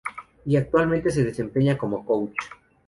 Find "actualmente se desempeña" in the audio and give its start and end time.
0.55-1.77